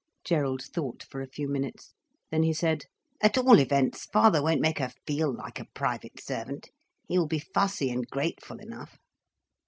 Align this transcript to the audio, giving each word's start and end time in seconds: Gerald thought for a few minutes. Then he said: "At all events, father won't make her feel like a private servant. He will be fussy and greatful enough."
Gerald 0.23 0.63
thought 0.63 1.03
for 1.03 1.21
a 1.21 1.27
few 1.29 1.47
minutes. 1.47 1.93
Then 2.31 2.41
he 2.41 2.53
said: 2.53 2.85
"At 3.21 3.37
all 3.37 3.59
events, 3.59 4.05
father 4.07 4.41
won't 4.41 4.59
make 4.59 4.79
her 4.79 4.91
feel 5.05 5.31
like 5.31 5.59
a 5.59 5.67
private 5.75 6.19
servant. 6.19 6.71
He 7.07 7.19
will 7.19 7.27
be 7.27 7.37
fussy 7.53 7.91
and 7.91 8.07
greatful 8.09 8.57
enough." 8.59 8.97